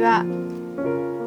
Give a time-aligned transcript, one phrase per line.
[0.00, 0.24] ちは、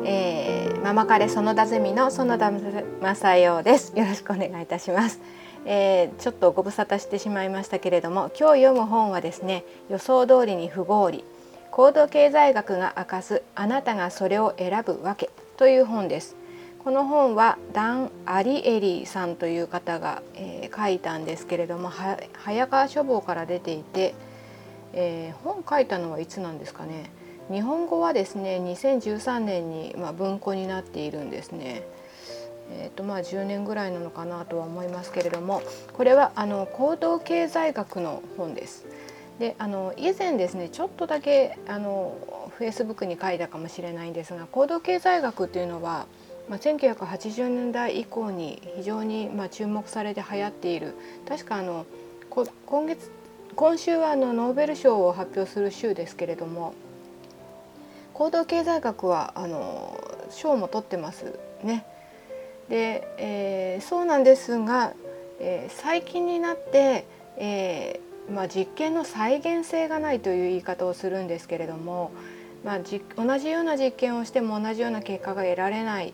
[0.03, 3.95] えー、ママカレ園田ゼミの園田正代です。
[3.95, 5.19] よろしくお願いいたします、
[5.63, 11.23] えー、ちょっとご無沙汰してしまいましたけれども今日読む本はですね予想通りに不合理。
[11.69, 15.29] 行動経済学が明かすあなたがそれを選ぶわけ。
[15.57, 16.35] という本です。
[16.83, 21.91] この本はダン・アリエリーさんという方が、えー、書いたんですけれども
[22.33, 24.15] 早川書房から出ていて、
[24.93, 27.11] えー、本書いたのはいつなんですかね。
[27.53, 31.83] 日本語はですね2013年に、まあ、文庫になっているんですね。
[32.71, 38.85] えーとまあ、10年ぐらいなのかなとは思いますけれどもこれはあの行動経済学の本です。
[39.37, 46.05] であの以前ですねちょっとだけあのフェイスブックに書いたかもしれないんですが行動経済学っていうのは、
[46.49, 50.93] まあ、1980年代以降に非常に、まあ、注目されて流行っている
[51.27, 51.85] 確かあの
[52.29, 53.11] 今月
[53.55, 56.73] 今週はあのノーベル賞を発表する週ですけれども
[58.13, 61.85] 行動経済学はあの賞も取ってますね。
[62.69, 64.93] で、えー、そうなんですが、
[65.39, 67.05] えー、最近になって、
[67.37, 72.11] えーまあ、実験の再現性がないという言い方をするんですけれども、
[72.63, 76.13] まあ、じ同じような実験をしても同じような結果が得られない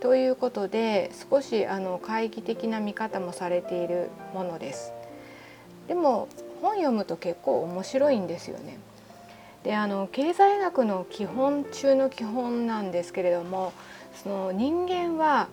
[0.00, 4.92] ということで少しあの懐疑的な見方もされているものです。
[5.88, 6.28] でも
[6.60, 8.78] 本読むと結構面白いんですよね。
[9.64, 13.72] であの経済学の基本中の基本なんですけれども
[14.22, 15.48] その人間は、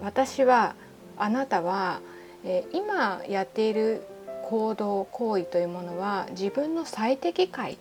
[0.00, 0.74] 私は
[1.16, 2.00] あなたは、
[2.72, 4.02] 今やっている
[4.44, 7.78] 行動行為というものは自分の最適解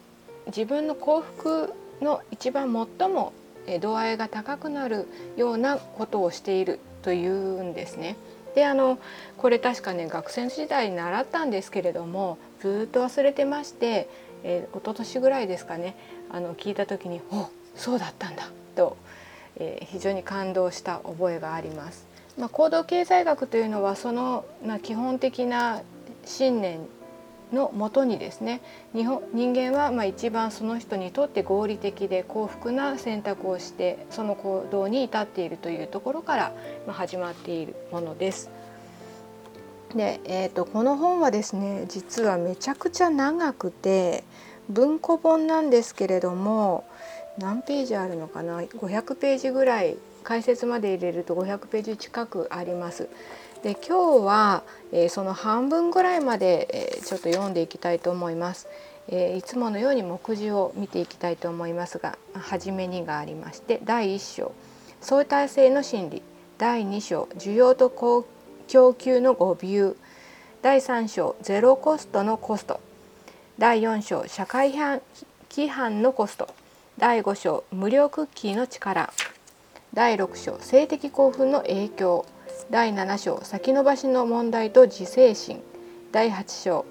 [0.47, 3.33] 自分の幸福の一番最も
[3.81, 8.16] 度合いが高くなるようなことをしているというんですね。
[8.55, 8.97] であの
[9.38, 14.09] これ確かね学生時代に習ったんですけれどもずっと忘れてまして
[14.44, 15.95] えー、一昨年ぐらいですかね
[16.30, 18.98] あの聞いた時に「おそうだったんだ」と、
[19.58, 22.08] えー、非常に感動した覚えがあります。
[22.38, 25.82] まあ、行動経済学というのはその、まあ、基本的な
[26.23, 26.80] 信念
[27.52, 28.61] のもとにですね
[28.94, 36.54] 日本人間はまあ一番その人にとって合理的で幸福な選択をしてその行動に至っているというところから
[36.88, 38.49] 始まっているものです。
[39.95, 44.23] で、えーと、この本はですね実はめちゃくちゃ長くて
[44.70, 46.86] 文庫本なんですけれども
[47.38, 53.10] 何ページあるのかな500ページぐらい解説まで入れると500ページ近くあります。
[53.64, 54.64] で今日は、
[54.94, 58.67] えー、その半分ぐらいまで、えー、ちょっと読んでいきたいと思います。
[59.11, 64.52] えー、いつものように目次を見ていきたいと思いますが初めにがありまして第1章
[65.02, 66.22] 相対性の心理
[66.60, 68.23] 第2章需要と供
[68.69, 69.95] 供給の誤ビュー
[70.61, 72.80] 第3章ゼロコストのコスト。
[73.57, 74.73] 第4章社会
[75.49, 76.47] 規範のコスト。
[76.99, 79.11] 第5章無料クッキーの力。
[79.95, 82.27] 第6章性的興奮の影響。
[82.69, 85.63] 第7章先延ばしの問題と自制心。
[86.11, 86.86] 第8章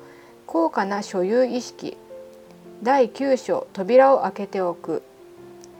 [0.47, 1.97] 高価な所有意識。
[2.83, 5.05] 第9章扉を開けておく。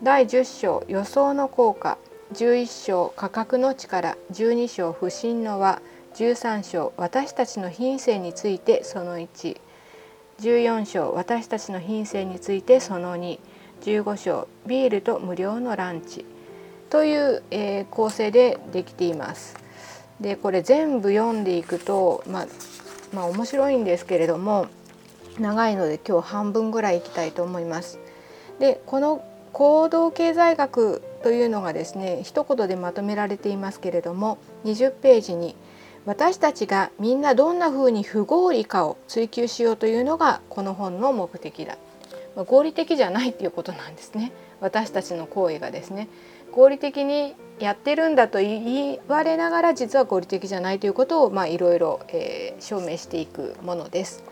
[0.05, 1.99] 第10章予想の効果。
[2.35, 5.81] 11章価格の力12章不信の輪
[6.15, 16.27] 13章私たちの品性についてその114章私たちの品性についてその215章ビールと無料のランチ
[16.91, 19.57] という、えー、構成でできています。
[20.21, 22.47] でこれ全部読んでいくと、まあ、
[23.15, 24.67] まあ面白いんですけれども
[25.39, 27.99] 長いので今日半分ぐらいいきたいと思います。
[28.59, 29.25] でこの
[29.55, 35.57] 行動経済学というのがですね一言でまとめられていますけれども20ページに
[36.07, 41.77] 私たちがみんなどんな風に不合理かを追求しようというのがこの本の目的だ、
[42.35, 44.33] まあ、合理的じゃないっていうことなんですね。
[44.61, 46.09] 私たちの行為がですね。
[46.51, 52.01] 合理的にやってるんだと言われながら実は合理的じゃないということをいろいろ
[52.59, 54.25] 証明していくものです。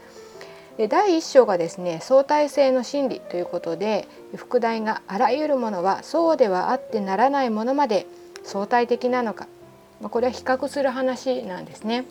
[0.77, 8.07] で第1章がですね相対性の真理ということで副題があらゆるものはそうではあってならないものまで
[8.45, 9.49] 相対的なのか
[10.01, 12.05] まこれは比較する話なんですね。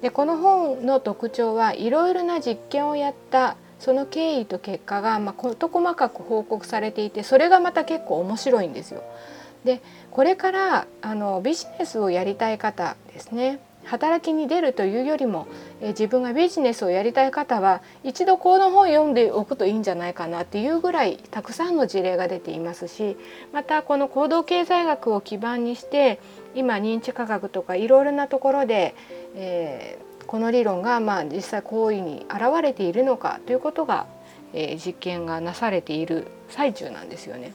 [0.00, 9.02] でこの本の特徴はいろいろな実験をやったその経緯と結果がまあ事細かく報告されていてそれがまた結構面白いんですよ。
[9.64, 9.80] で
[10.10, 15.46] これからあのビジネスをやりたい方ですね働きに出るというよりも、
[15.80, 23.16] え自分がビジネスをやりたい方は一度この本を読んでおくといいんじゃないかなっていうぐらいたくさんの事例が出ていますし
[23.52, 26.20] またこの行動経済学を基盤にして
[26.54, 28.94] 今認知科学とかいろいろなところで、
[29.34, 34.06] えー、この理論がまあ実際行為に現れているのかということが、
[34.52, 37.52] えー、実験がなされている最中なんですよね。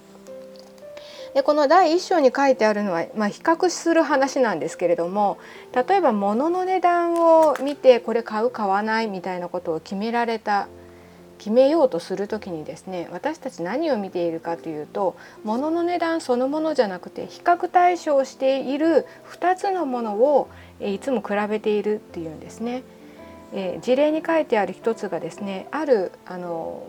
[1.34, 5.38] でこの第1章に書いてあるのは、まあ、比較する話なんですけれども
[5.74, 10.68] 例えば物の値段を見てこれ買う買わないみたいなことを決められた
[11.38, 20.50] 決めようとする時にですね私たち何を見ているかというと物の値段そのものじゃなくて比較対象している2つのものを
[20.80, 22.84] いつも比べているっていうんですね。
[23.54, 26.84] えー、事例に書いてある一つがですねあるあの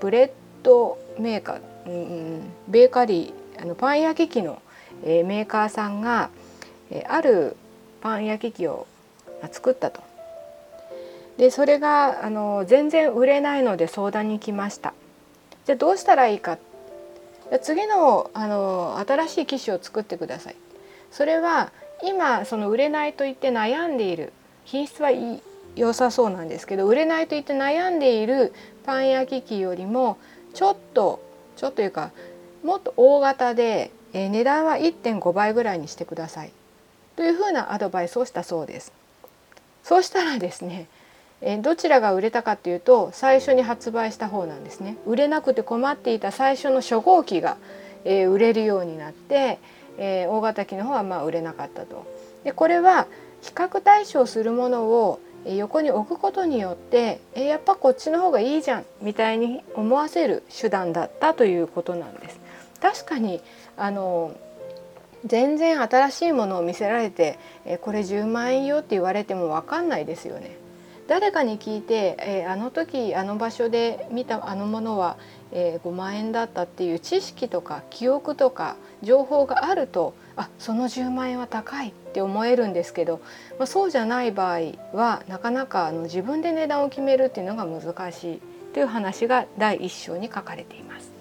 [0.00, 0.30] ブレッ
[0.62, 4.62] ドメーカー、うん、ベーカリーあのパン焼き器の、
[5.04, 6.30] え、メーカーさんが、
[6.90, 7.56] え、ある
[8.00, 8.86] パン焼き器を
[9.50, 10.02] 作ったと。
[11.36, 14.94] でそれがあの全然売れないので相談に来ました。
[15.66, 16.58] じゃあどうしたらいいか
[17.60, 20.56] 次のあの新しい機種を作ってください。
[21.10, 21.72] それは
[22.02, 24.32] 今その売れないと言って悩んでいる
[24.64, 25.42] 品質はい
[25.76, 28.54] 良さそうなんですけど売れないと言って悩んでいる
[28.84, 30.16] パン焼き器よりも
[30.54, 31.22] ちょっと
[31.56, 32.12] ちょっというか
[32.66, 36.52] もっと大型で、え値段は1.5倍ぐらいにしてください
[37.14, 38.92] というふうなアドバイスをしたそうです。
[39.84, 40.88] そうしたらですね
[41.42, 47.56] えどちらが売れたかっていうと最初に発売した方なんですね売れなくて困っていた最初の初号機が、
[48.04, 49.60] えー、売れるようになって、
[49.98, 52.04] えー、大型機の方はまあ売れなかったと。
[52.42, 53.06] でこれは
[53.42, 62.45] 比較対象するものを横に置くことによってえやっぱこっちの方がいいじゃんみたいに思わせる手段だったということなんです。
[62.78, 63.40] 確かに
[63.76, 64.36] あの
[65.24, 70.56] 全然新しいものを見せられてえこれ10万円よって言われても分かんないですよね。
[71.08, 75.16] 誰かに聞いて、えー、あの時あの場所で見たあのものは、
[75.52, 83.20] えー、5万円だったっていう知識とか記憶とか情報があるとあその10万円は高いって思えるんですけど、
[83.58, 88.40] まあ、そうじゃない場合はなかなかあの自分で値段を決めるっていうのが難しい
[88.74, 91.15] という話が第1章に書かれています。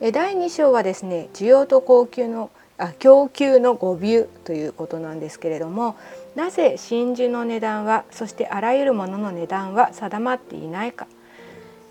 [0.00, 5.96] 第2章はですね需要と供給のあ供給の誤謬ということなんですけれども
[6.34, 11.06] なぜ真珠の値段はそしてあらゆるものの値段は定まっていないか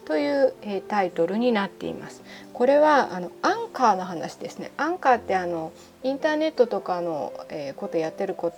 [0.06, 2.24] という、えタイトルになっています。
[2.52, 4.72] これはあのアンカーの話ですね。
[4.76, 5.72] アンカーってあの
[6.02, 8.50] インターネットとかの、えことやってる方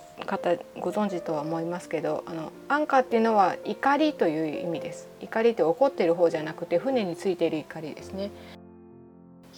[0.80, 5.10] ご存知とは思いますけど、あのアンカーっていうのは怒りという意味です。
[5.20, 8.30] 怒りって怒ってる方じゃなくて船についている怒りですね。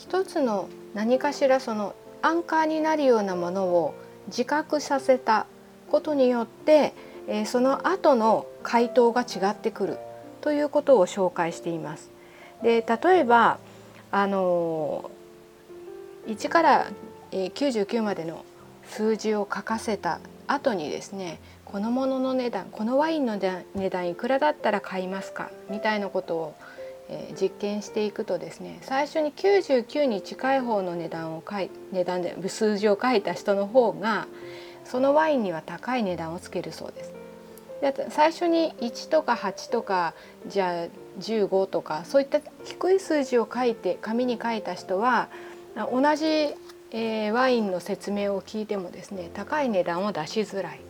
[0.06, 3.94] 一つの何かしらそのアンカーになるようなものを
[4.26, 5.46] 自覚させた
[5.90, 6.92] ことによって、
[7.26, 9.98] えー、その後の回答が違ってくる
[10.42, 12.10] ということを紹介しています。
[12.62, 13.58] で例えば
[14.10, 15.10] あの
[16.26, 16.86] 1から
[17.32, 18.44] 99までの
[18.86, 26.54] 数字を書かせた後にですねこのものの値段このワインの値段いくらだったら買いますかみたいなことを、
[27.40, 34.26] 実験していくとですね最初に99に近い方の値段を書い値段で数字を書いた人の方が
[34.84, 37.12] そのワインには高い値段をつけるそうです。
[37.80, 40.14] で最初に1とか8とか
[40.46, 40.86] じゃあ
[41.20, 45.28] 15とかそういった低い数字を書いて紙に書いた人は
[45.92, 46.24] 同じ、
[46.92, 50.80] えー、ワインの説明を聞いてもですね高い値段を出しづらい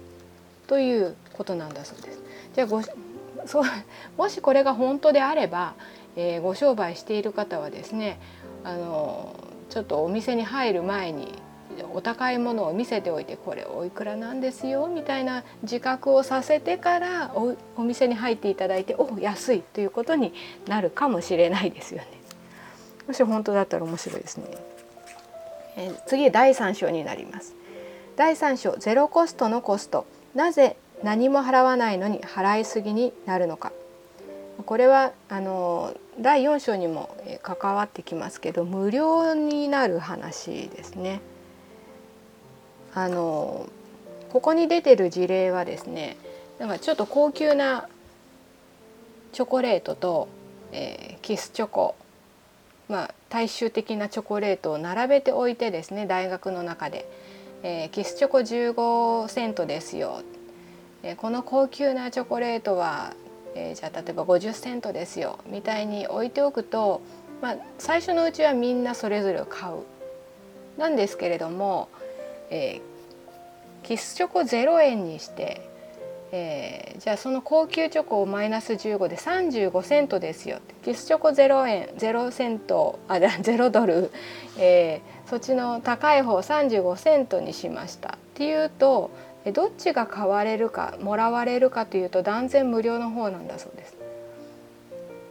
[0.68, 2.22] ということなんだそうです。
[2.54, 2.80] じゃあご
[3.46, 3.64] そう
[4.16, 5.74] もしこれが本当であれば、
[6.16, 8.20] えー、ご商売している方はですね
[8.62, 9.34] あの
[9.70, 11.32] ちょっとお店に入る前に
[11.92, 20.32] お高いものを見せておいてこれおいくらなんですよみたいな自覚をさせてからおお店に入っていただいてお安いということに
[20.68, 22.06] なるかもしれないですよね。
[23.08, 24.46] もし本当だったら面白いですね。
[25.76, 27.54] えー、次第3章になります。
[28.16, 33.72] 第3章ゼロコストのコストなぜ何も払わないのに払いすぎになるのか
[34.66, 41.20] これはあの第4章にも関わってきますけど無料になる話ですね。
[42.94, 43.68] あの
[44.32, 46.16] ここに出てる事例はですね
[46.58, 47.88] なんかちょっと高級な
[49.32, 50.28] チョコレートと、
[50.72, 51.96] えー、キスチョコ
[52.88, 57.08] まあ大衆的なチョコレートを並べておいてですね大学の中で、
[57.64, 60.22] えー、キスチョコ15セントですよ、
[61.02, 63.12] えー、この高級なチョコレートは、
[63.54, 67.00] えー、じゃあ例えば50セントですよみたいに置いておくと、
[67.40, 69.76] まあ、最初のうちはみんなそれぞれ買う。
[70.78, 71.88] なんですけれども
[72.50, 75.68] えー、キスチョコ0円にして、
[76.32, 84.10] えー、じゃあその高級チョコをマイナス15で35セントですよキスチョコ0円0セントあ0ドル、
[84.58, 89.10] えー、そっちの高い方35セントにしましたっていうと
[89.52, 93.96] どっちが買われるかもらわれるかというと断然無料の方なんだそうです。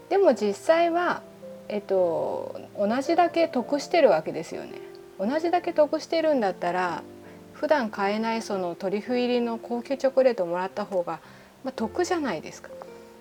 [0.09, 1.23] でも実際は、
[1.67, 4.73] えっと、同じだけ得してるわけですよね。
[5.19, 7.03] 同じだけ得してるんだったら
[7.53, 11.19] 普段買えないそのトリュフ入りの高級チョコレートをもらった方が、
[11.63, 12.69] まあ、得じゃないですか。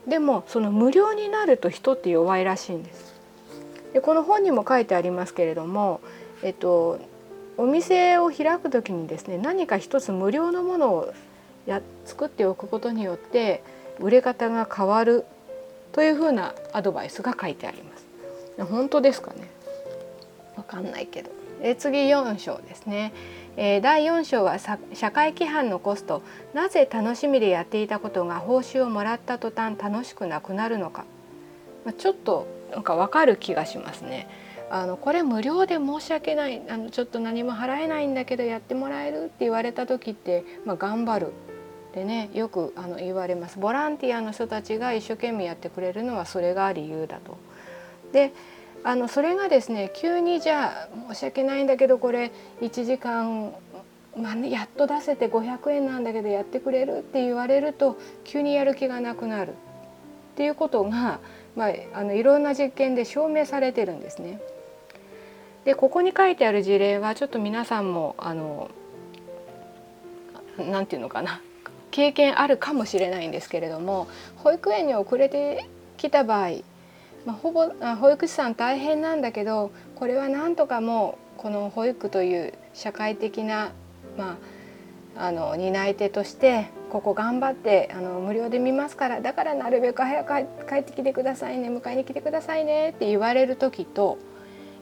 [0.06, 3.14] でもその無料になると人って弱いらしいんです。
[3.92, 6.00] でこの本にも書いてありますけれども、
[6.42, 6.98] えっと、
[7.58, 11.12] お店を開く時にですね何か一つ無料のものを
[11.66, 13.62] や作っておくことによって
[14.00, 15.24] 売れ方が変わる
[15.92, 18.06] というふうなアドバイスが書いてあります。
[18.64, 19.48] 本当ですかね？
[20.56, 21.30] わかんないけど。
[21.60, 23.12] え次4章ですね。
[23.56, 24.78] えー、第4章は社
[25.10, 26.22] 会規範のコスト
[26.54, 31.04] なぜ楽しみでやっていたことが報酬をもらった途端楽しくなくなるのか、
[31.84, 34.26] まあ、ちょっとなんかわかる気がしますね。
[34.74, 41.32] あのこれ無料で申し訳ないあのちょっと何も払えないんだけどやってもらえるって言われた時って、まあ、頑張る
[41.94, 47.36] でねよくあの言われますボランティアの人たちが一生懸命やってくれるのはそれが理由だと。
[48.14, 48.32] で
[48.82, 53.52] あのそれがですね急にじゃあ申し訳ないんだけどこれ1時間、
[54.16, 59.54] まあね、やっと出せて500円なんだけどやってくれるって言われると急にやる気がなくなるっ
[60.34, 61.20] ていうことが、
[61.54, 64.40] まあ、あのいろんな実験で証明されてるんですね。
[65.64, 68.70] でここに書いてある事例はちょっと皆さんもあの
[70.58, 71.40] なんていうのかな
[71.90, 76.62] 経験あるかもしれないんですけれども保育園に遅れてきた場合
[77.24, 77.68] まあ、ほぼ
[78.00, 83.72] 保育士さん大変なんだけどこれはなんとかもうこの保育という社会的な、
[84.16, 84.38] ま
[85.16, 90.32] あ、あの担い手としてここ頑張ってあの無料で見ますからだからなるべく早く
[90.68, 94.18] 帰ってきてくださいね迎えに来てくださいねって言われる時と、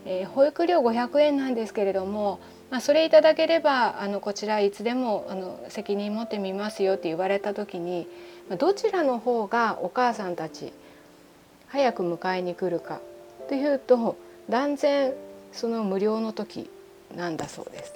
[0.06, 2.40] えー、保育料500円なんですけれども、
[2.70, 8.06] まあ、それいただければあのこちらいつでもあの責任持ってみますよって言われた時に
[8.58, 10.72] どちらの方がお母さんたち
[11.68, 13.00] 早く迎えに来るか
[13.48, 14.16] というと
[14.48, 15.12] 断然
[15.52, 16.70] その無料の時
[17.14, 17.94] なんだそうです。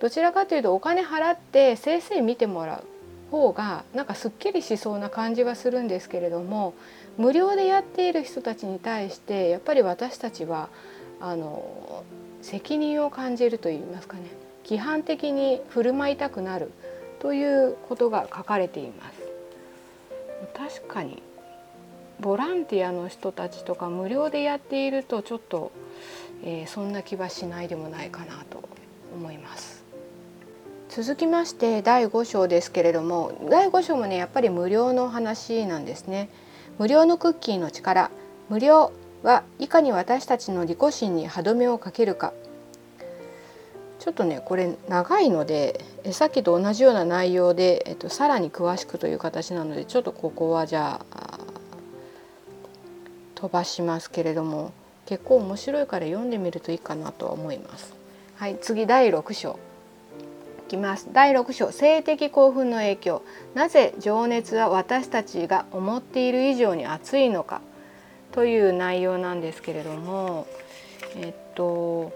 [0.00, 2.84] どちらかというとお金払って先生見てもらう
[3.30, 6.74] 方がなんかすっきりしそうな感じはするんですけれども
[7.16, 10.68] 無料でやっている人たちに対してやっぱり私たちは
[11.24, 12.04] あの
[12.42, 14.24] 責任を感じるといいますかね
[14.62, 16.70] 規範的に振る舞いたくなる
[17.18, 19.24] ということが書かれています。
[20.82, 21.22] 確かに
[22.20, 25.72] ボランティアの人たちとか無料でやっているとちょっと、
[26.44, 28.62] えー、そんな気はしないでもないかなと
[29.14, 29.82] 思います。
[30.90, 36.28] 続きまして第5章ですけれども第5章もねやっぱり無料の話なんですね。
[36.78, 38.10] 無料のクッキーの力
[38.50, 38.92] 無料
[39.24, 42.32] はいかに私たちの利己心に歯止めをかけるか。
[43.98, 51.38] ちょっとねこれ長いのでえさっきと同じような内容で、えっと、さらに詳しくという形なのでちょっとここはじゃあ
[53.34, 54.72] 飛ばしますけれども
[55.06, 57.94] 結構面白いから読んでみるといいかなと思います。
[58.36, 59.58] はい、次第6章。
[60.66, 61.08] いきます。
[61.12, 61.72] 第6章。
[61.72, 63.22] 性的興奮の影響。
[63.54, 67.62] なぜ情熱は私たちが思っている以上に熱いのか。
[68.32, 70.46] という内容なんですけれども
[71.16, 72.12] えっと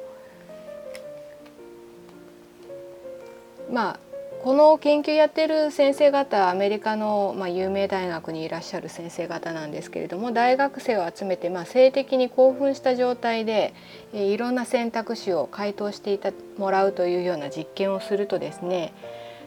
[3.71, 4.01] まあ
[4.43, 13.75] この研究やってる先生方アメリカの、まあ、有名大学にいらっしゃる先生方なんですけれども大学生を集めて、まあ、性的に興奮した状態で、
[14.13, 18.93] え、いろんな選択肢を回答していたもらうというような実験をするとですね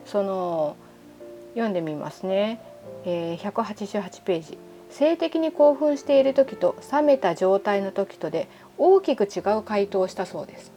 [0.06, 0.76] その
[1.54, 2.60] 読んでみますね、
[3.06, 4.58] えー、188ページ。
[4.92, 10.72] 性的に興奮している時と冷めた状態の時とで大きく違う回答をしたそうです。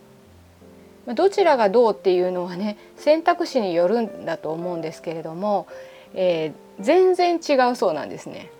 [1.06, 5.66] どちらがどうっていうのはね選択肢によるんだと思うんですけれども、
[6.14, 8.50] えー、全然違うそうなんですね。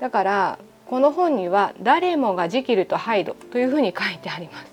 [0.00, 4.64] だからこの本には「誰もがジキルとハイド」というふうに書いてありま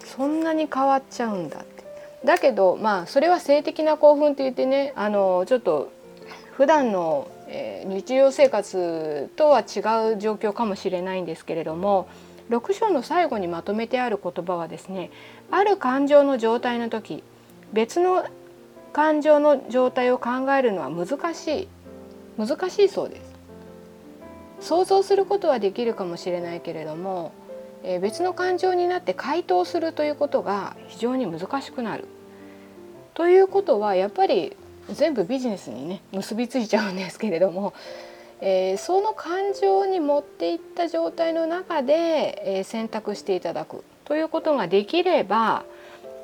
[0.00, 0.16] す。
[0.16, 1.84] そんなに変わっちゃうんだって。
[2.24, 5.90] だけどまあそれは性的な興奮って言ってねあのちょっと
[6.56, 9.62] 普段の、えー、日常生活とは違
[10.14, 12.08] う状況かもしれないんですけれども
[12.50, 15.10] 6章の最後にまとめてある言葉はですね
[15.50, 17.22] ある感情の状態の時
[17.72, 18.26] 別の
[18.92, 21.68] 感情の状態を考えるのは難しい
[22.38, 23.34] 難しいそうです。
[24.60, 27.32] 想像することはできるかもしれないけれども、
[27.82, 32.06] えー、別の感情になって回答するということが非常に難しくなる。
[33.14, 34.56] ということはやっぱり
[34.92, 37.72] 全部ビジネスにね結びついちゃうんですけれども
[38.40, 45.64] えー、その感情に持っていった状態の中で、えー、選択していただくということができれば、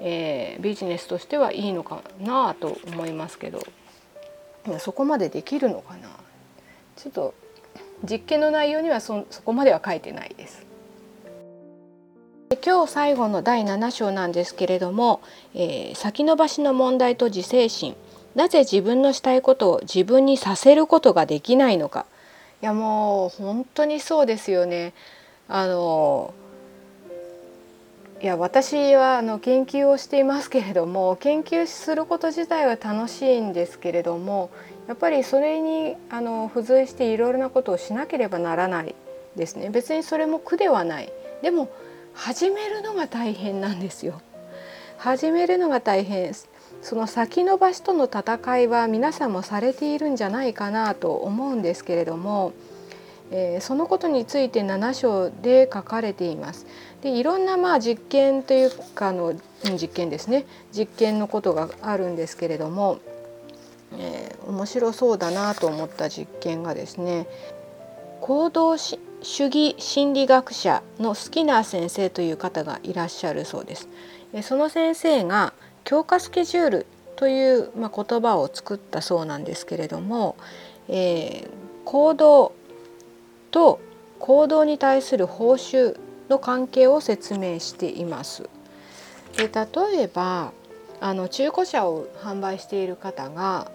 [0.01, 3.63] えー、ビジネスとしてはいいのかなと思いますけど。
[4.79, 6.09] そこまでできるのかな。
[6.97, 7.35] ちょっと
[8.09, 10.67] 実験の内容にはそそこまでは書いてないです。
[12.65, 15.21] 今日最後の第7章なんですけれども、
[15.55, 17.95] えー、先延ばしの問題と自制心
[18.35, 22.07] なぜ自分のしたいことを自分にさせることができないのか。
[22.63, 24.93] いやもう本当にそうですよね。
[25.49, 26.33] あの
[28.23, 34.51] いや私はあの研究をしていますけれども研究すること自体は楽しいんですけれども
[34.89, 38.95] やっぱりそれにあの付随していろいろなことをしなければならない
[39.37, 39.71] ですね。
[39.71, 41.11] 別にそれも苦ではない。
[41.43, 41.71] でも
[42.13, 44.21] 始めるのが大変なんですよ。
[44.99, 46.35] 始めるのが大変。
[46.83, 52.53] その先延ばしとの戦いは皆さんもされているんじゃないかなと思うんですけれども、
[53.31, 56.67] えー、そのことについて7章で書かれています。
[57.03, 59.35] でいろんなまあ実験というかの
[59.65, 62.99] 実験ですね実験のことがあるんですけれども、
[63.97, 67.27] えー、面白そうだなと思った実験がですね
[68.21, 73.89] 行動主義心理学者のスキナー先生という方がいらっしゃるそうです。
[74.43, 75.53] その先生が
[75.91, 80.37] 強化スケジュールという、まあ、言葉を作ったそうなんですけれども、
[80.87, 81.51] えー、
[81.85, 82.53] 行動
[83.51, 83.81] と
[84.21, 88.49] 行動に対する報酬の関係を説明しています。
[89.37, 90.53] で例えば
[91.01, 93.69] あの中古車を販売している方が、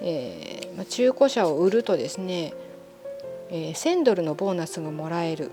[0.00, 2.52] えー、中古車を売るとですね、
[3.48, 5.52] えー、1,000ドルのボーナスがもらえる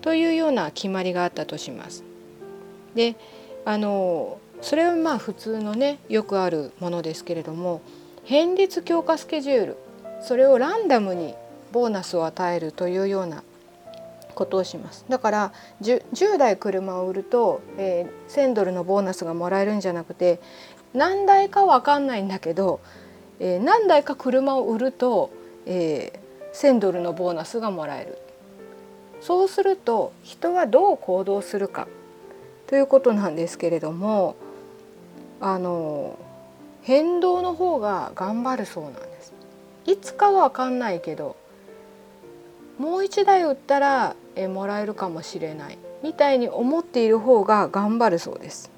[0.00, 2.04] というような決まりがあったとします。
[2.94, 3.16] で
[3.66, 7.80] あのそれはまあ普通のねよくあるものですけれども
[8.24, 9.76] 変率強化スケジュール
[10.20, 11.34] それをランダムに
[11.72, 13.42] ボーナスを与えるというような
[14.34, 15.04] ことをします。
[15.08, 20.40] だから 10, 10台車を売ると、えー、1,000ドルのボーナスがもらえるんじゃなくて
[20.94, 22.80] 何台か分かんないんだけど、
[23.40, 25.30] えー、何台か車を売ると、
[25.66, 28.18] えー、1,000ドルのボーナスがもらえる。
[29.20, 31.88] そうすると人はどう行動するか
[32.68, 34.36] ということなんですけれども
[35.40, 36.18] あの
[36.82, 39.32] 変動の方が頑張るそうなんです。
[39.86, 41.36] いつかは分かんないけど
[42.78, 48.70] もう一台売ったらえもらえるかもしれないみたいに思っている方が頑張るそうです。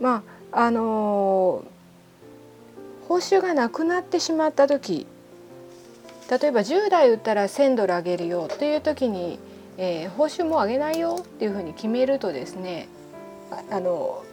[0.00, 5.06] まああのー、報酬がなくなってしまった時
[6.28, 9.38] 例えば10台売ったら1,000ドルあげるよという時に、
[9.78, 12.88] えー、報酬も上げないよっていうふうに決めるとですね
[13.70, 14.24] あの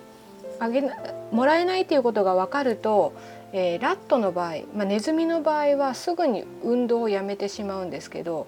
[0.60, 0.84] あげ
[1.32, 3.13] もらえないということが分かると、
[3.53, 8.47] えー、ラットの場合、まあ、ネズミの場合はすぐに運動をやめてしまうんですけど、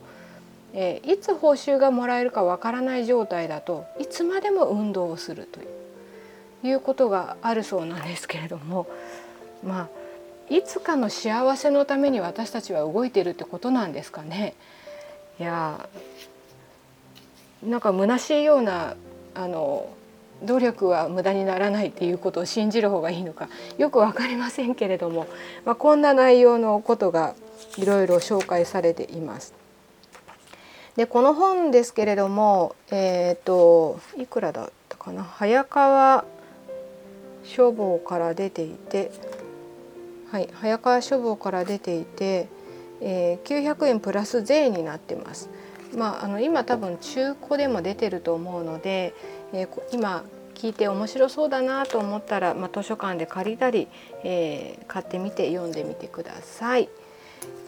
[0.74, 5.60] えー、いつ報酬がもらえるか分からない状態だといつまでも運動をすると
[6.68, 8.88] いうことがあるそうなんですけれども
[9.64, 14.54] まあいつかの幸せのために私たちは動いてるってことなんですかね。
[15.40, 15.88] いや
[17.64, 18.96] なんか虚しいような
[19.34, 19.88] あの
[20.44, 25.28] 努力は無駄にならないっていうことを信じる方がいいのかよく分かりませんけれども、
[25.66, 27.36] まあ、こんな内容のことが
[27.78, 29.54] いろいろ紹介されています。
[30.96, 35.24] でこの本ですけれども、えーと、いくらだったかな？
[35.24, 36.26] 早川
[37.44, 39.12] 書房から出ていて、
[40.32, 42.50] はい、早川書房から出ていて、
[43.00, 45.50] えー、900円プラス税になってます。
[45.96, 49.14] まあ、あの今多分中古でも出てると思うので、
[49.54, 50.24] えー、今
[50.56, 53.88] 聞いて面白そうだなと思ったら、まあ、図書館で借りたり、
[54.24, 56.90] えー、買ってみて読んでみてください。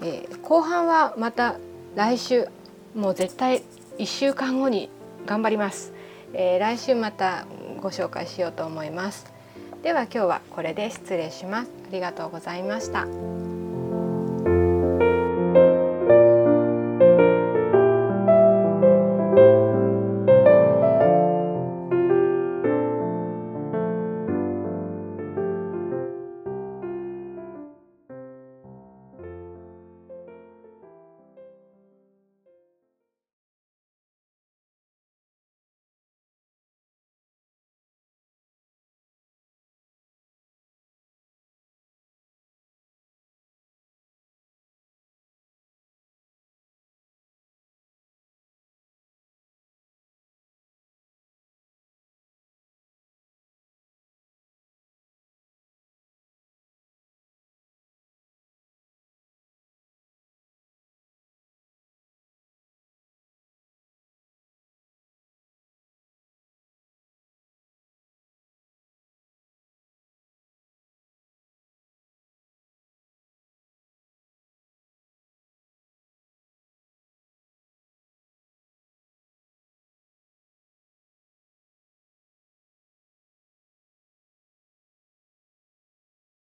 [0.02, 1.58] えー、後半はまた
[1.96, 2.48] 来週
[2.96, 3.64] もう絶対
[3.98, 4.90] 1週間後に
[5.26, 5.94] 頑張ります、
[6.34, 7.48] えー、来週また
[7.82, 9.32] ご紹介しようと思います。
[9.82, 11.72] では今日はこれで失礼します。
[11.90, 13.53] ありがとうございました。